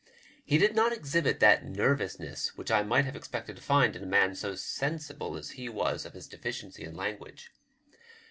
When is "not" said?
0.75-0.91